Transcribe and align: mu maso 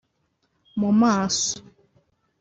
mu 0.79 0.89
maso 0.99 1.51